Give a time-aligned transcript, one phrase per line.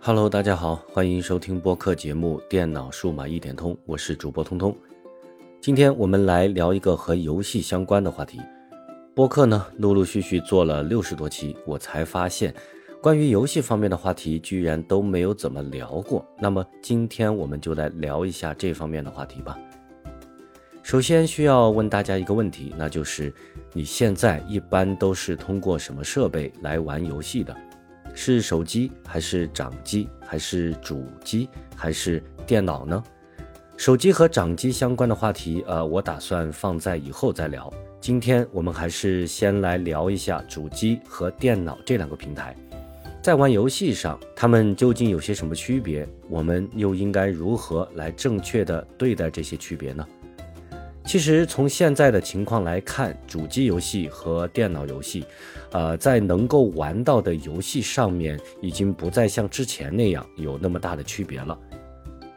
[0.00, 4.74] Hello，大家好，欢迎收听播客节目《电脑数码一点通》，我是主播通通。
[5.60, 8.40] 今天我们来聊一个和游戏相关的话题。
[9.12, 12.54] 播客呢，陆陆续续做了六十多期，我才发现，
[13.02, 16.24] 关于游戏方面的话题居然都没有怎么聊过。
[16.38, 19.58] 那么今天我们就来聊一下这方面的话题吧。
[20.80, 23.34] 首先需要问大家一个问题，那就是
[23.72, 27.54] 你现在一般都是通过什么设备来玩游戏的？
[28.20, 33.00] 是手机还是掌机还是主机还是电脑呢？
[33.76, 37.72] 手机和掌机相关的话题，呃，我打算放在以后再聊。
[38.00, 42.56] 今天我们还是先来聊一下主机和电脑这两个平台，
[43.22, 46.04] 在玩游戏上，它们究竟有些什么区别？
[46.28, 50.04] 我们又应该如何来正确的对待这些区别呢？
[51.08, 55.24] 其实从现在的情况来看，主机游戏和电脑游戏，
[55.72, 61.58] 呃，在能够玩到的游戏上面，已经不再像之前那样有那么大的区别了。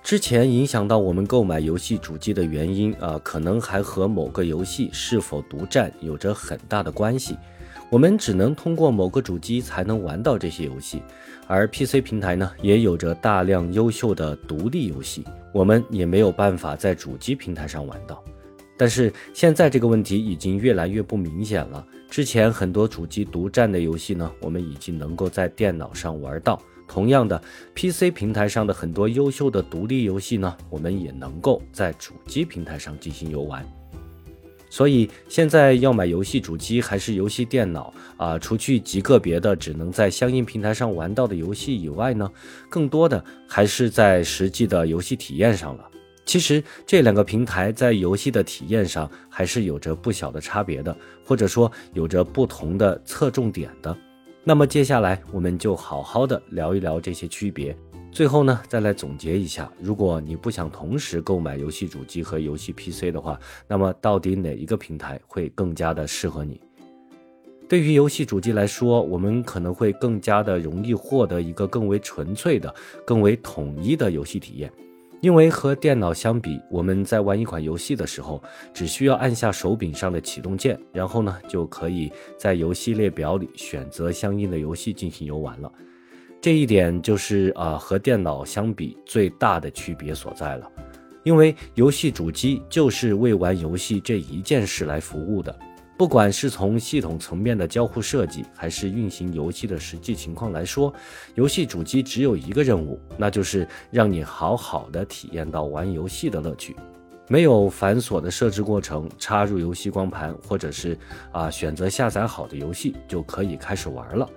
[0.00, 7.36] 之前影响到我们购买游戏主机的原因，啊，可能还和某个游戏是否独占有着很大的关系。
[7.90, 11.02] 我们只能通过某个主机才能玩到这些游戏，
[11.48, 18.22] 而 PC 平台呢，也有着大量优秀的独立游戏，我们也没有办法在主机平台上玩到。
[18.82, 21.86] 但是现在这个问题已经越来越不明显了。
[22.10, 26.60] 之前很多主机独占的游戏呢，我们已经能够在电脑上玩到。
[26.88, 27.40] 同样的
[27.76, 33.64] ，PC 平台上的很多优秀的独立游戏呢，我们也能够在主机平台上进行游玩。
[34.68, 38.36] 所以现在要买游戏主机还是游戏电脑啊？
[38.36, 42.28] 除去极个别的只能在相应平台上玩到的游戏以外呢，
[42.68, 45.88] 更多的还是在实际的游戏体验上了。
[46.24, 53.96] 其实这两个平台在游戏的体验上还是有着不小的差别的，或者说有着不同的侧重点的。
[54.44, 57.76] 那么接下来我们就好好的聊一聊这些区别，
[58.10, 66.60] 最后呢再来总结一下：如果你不想同时购买游戏主机和游戏 PC 的话，那么到底哪一个平台会更加的适合你？
[67.68, 72.72] 对于游戏主机来说，我们可能会更加的容易获得一个更为纯粹的、
[73.04, 74.70] 更为统一的游戏体验。
[75.22, 78.42] 因为和电脑相比，我们在玩一款游戏的时候，
[78.74, 85.70] 只需要按下手柄上的启动键，然后呢，就可以在游戏列表里选择相应的游戏进行游玩了。
[86.40, 90.68] 这一点就是啊，和电脑相比最大的区别所在了。
[91.22, 95.56] 因为游戏主机就是为玩游戏这一件事来服务的。
[95.96, 100.92] 不管是从系统层面的交互设计，还是运行游戏的实际情况来说，
[101.34, 106.74] 游戏主机只有一个任务，那就是让你好好的体验到玩游戏的乐趣。
[107.28, 110.98] 没有繁琐的设置过程，插入游戏光盘，或者是
[111.30, 114.28] 啊选择下载好的游戏就可以开始玩了。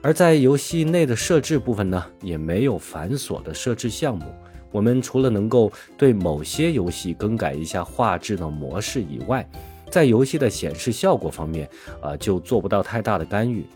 [0.00, 4.24] 而在游戏内的设置部分呢，也没有繁琐的设置项目。
[4.72, 9.46] 我们除了能够对某些游戏更改一下画质的模式以外，
[9.92, 11.68] 在游戏的显示效果方面，
[12.00, 13.66] 啊，就做不到太大的干预。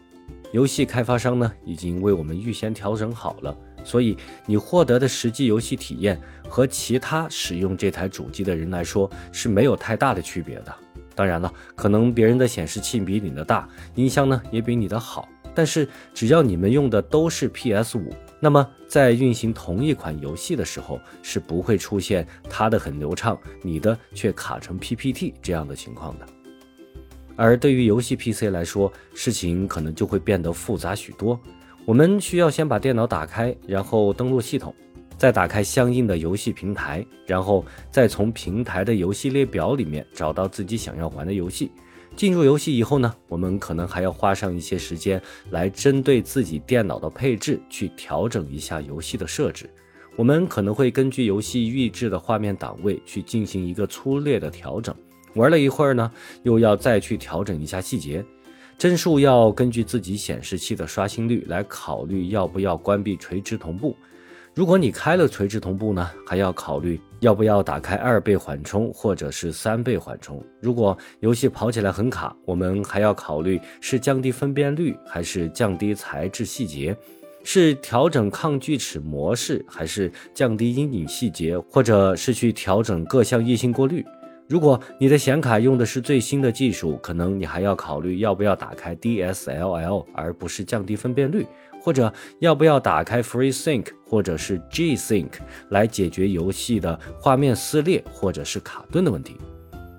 [0.51, 3.55] 游戏开发商呢，已经为我们预先调整好了，
[3.85, 4.17] 所以
[4.47, 6.19] 你获得的实际游戏体验
[6.49, 10.75] 和其他使用这台主机的人来说是没有太大的区别的。
[11.15, 15.29] 当然了，可能别人的显示器比你的大，音箱呢也比你的好。
[15.55, 26.27] 但是只要你们用的都是 PS 五，那么在运行同一款游戏的时候，是不会出现它的很流畅，你的却卡成 PPT 这样的情况的。
[27.35, 31.39] 而对于游戏 PC 来说，事情可能就会变得复杂许多。
[31.85, 34.75] 我们需要先把电脑打开，然后登录系统，
[35.17, 41.71] 再打开相应的游戏平台，然后再从平台的游戏列表里面找到自己想要玩的游戏。
[42.17, 49.69] 进入游戏以后呢，我们可能还要花上一些时间来针对自己电脑的配置去调整一下游戏的设置。
[50.17, 54.95] 我们可能会根据游戏预置的画面档位去进行一个粗略的调整。
[55.35, 56.11] 玩了一会儿呢，
[56.43, 58.25] 又要再去调整一下细节。
[58.79, 63.95] 帧数要根据自己显示器的刷新率来考虑要不要关闭垂直同步。
[64.57, 70.43] 如果你开了垂直同步呢，还要考虑要不要打开二倍缓冲或者是三倍缓冲。
[70.63, 76.97] 如果游戏跑起来很卡，我们还要考虑是降低分辨率还是降低材质细节，
[77.45, 84.03] 是调整抗锯齿模式还是降低阴影细节，或者是去调整各项异性过滤。
[84.49, 91.47] 如果你的显卡用的是最新的技术，可能你还要考虑要不要打开 DSLL 而不是降低分辨率。
[91.81, 95.31] 或者要不要打开 FreeSync 或者是 G-Sync
[95.69, 99.37] 来解决游戏的画面撕裂或者是卡顿的问题？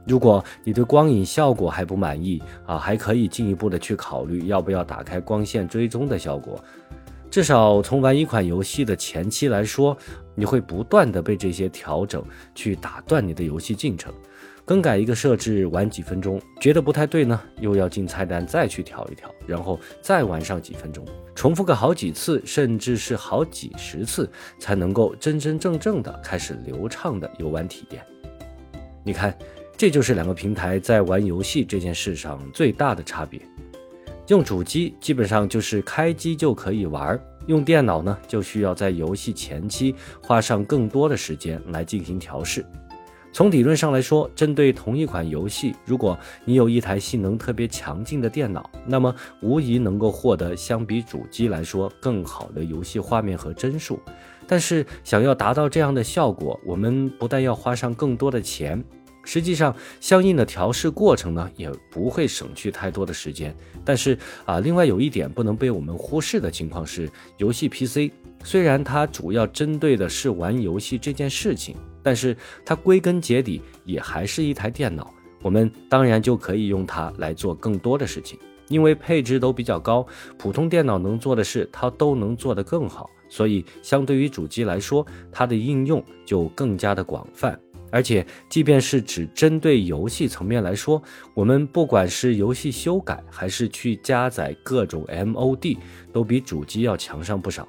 [0.05, 6.61] 如果你对光影效果还不满意啊，还可以进一步的去考虑要不要打开光线追踪的效果。
[7.29, 9.95] 至少从玩一款游戏的前期来说，
[10.35, 12.21] 你会不断的被这些调整
[12.53, 14.13] 去打断你的游戏进程。
[14.67, 24.29] 更改一个设置，玩几分钟，觉得不太对呢，又要进菜单再去调一调，然后再玩上几分钟，重复个好几次，甚至是好几十次，
[24.59, 28.03] 才能够真真正正的开始流畅的游玩体验。
[29.05, 29.33] 你看，
[29.77, 33.41] 这就是两个平台在玩游戏这件事上最大的差别。
[34.27, 42.65] 用主机基本上就是开机就可以玩，用电脑呢就需要在游戏前期花上更多的时间来进行调试。
[43.33, 53.99] 从理论上来说，针对同一款游戏，如果你有一台性能特别强劲的电脑，那么无疑能够获得相比主机来说更好的游戏画面和帧数。
[54.47, 58.83] 但是，想要达到这样的效果，我们不但要花上更多的钱，
[59.23, 63.55] 实际上相应的调试过程呢，也不会省去太多的时间。
[63.85, 67.07] 但是啊，另外有一点不能被我们忽视的情况是，
[67.37, 68.11] 游戏 PC
[68.43, 71.75] 虽然它主要针对的是玩游戏这件事情。
[72.01, 72.35] 但是
[72.65, 78.39] 它归根结底也还是一台电脑，我们当然就可以用它来做更多的事情，
[78.69, 80.05] 因为配置都比较高，
[80.37, 87.59] 普通电脑能做的事它都能做得更好，所以相对于主机来说，它的应用就更加的广泛。
[87.89, 91.01] 而且，即便是只针对游戏层面来说，
[91.33, 95.77] 我们不管是游戏修改还是去加载各种 MOD，
[96.11, 97.67] 都比主机要强上不少，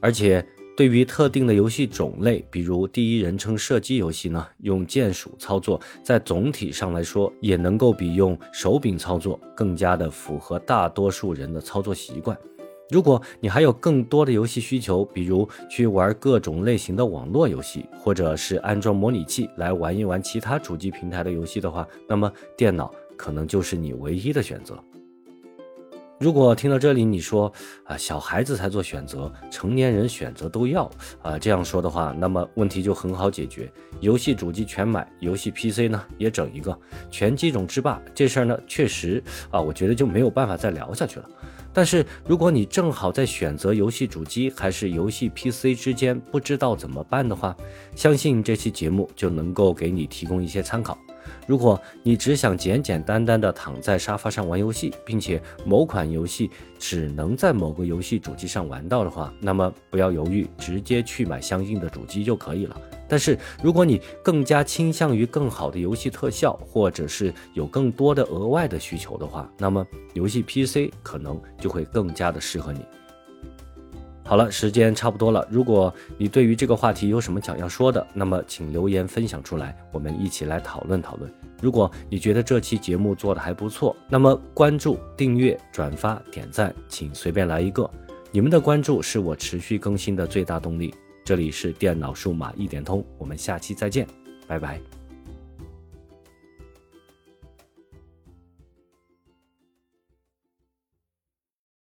[0.00, 0.44] 而且。
[0.76, 12.36] 对于特定的游戏种类，比如第一人称射击游戏呢，用键鼠操作，在总体上来说，也能够比用手柄操作更加的符合大多数人的操作习惯。
[12.90, 24.76] 如果你还有更多的游戏需求，比如去玩各种类型的网络游戏，或者是安装模拟器来玩一玩其他主机平台的游戏的话，那么电脑可能就是你唯一的选择。
[26.20, 27.52] 如果听到这里你说
[27.84, 30.88] 啊，小孩子才做选择，成年人选择都要
[31.22, 33.70] 啊，这样说的话，那么问题就很好解决。
[34.00, 36.78] 游戏主机全买，游戏 PC 呢也整一个，
[37.10, 38.00] 全机种制霸。
[38.14, 41.28] 这事儿呢，确实啊，我觉得就没有办法再聊下去了。
[41.72, 47.56] 但是如果你正好在选择游戏主机还是游戏 PC 之间不知道怎么办的话，
[47.96, 50.96] 相信这期节目就能够给你提供一些参考。
[51.46, 62.80] 如果你只想简简单单的躺在沙发上玩游戏，并且某款游戏只能在某个游戏主机上玩到的话，那么不要犹豫，直接去买相应的主机就可以了。
[63.06, 72.80] 但是如果你更加倾向于更好的游戏特效，或者是有更多的额外的需求的话，那么游戏 PC 可能就会更加的适合你。
[74.26, 75.46] 好了，时间差不多了。
[75.50, 81.30] 如果你对于这个话题有什么想要说的，那么请留言分享出来，我们一起来讨论讨论。
[81.60, 87.88] 如果你觉得这期节目做的还不错，那么关注、订阅、转发、点赞，请随便来一个。
[88.32, 90.92] 你们的关注是我持续更新的最大动力。
[91.24, 94.06] 这里是电脑数码一点通，我们下期再见，
[94.46, 95.03] 拜拜。